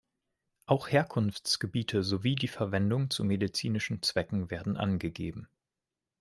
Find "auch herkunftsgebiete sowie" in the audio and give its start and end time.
0.65-2.33